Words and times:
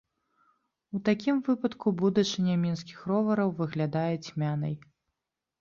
У 0.99 1.01
такім 1.09 1.35
выпадку 1.49 1.93
будучыня 1.99 2.55
мінскіх 2.63 3.05
ровараў 3.13 3.55
выглядае 3.61 4.11
цьмянай. 4.25 4.75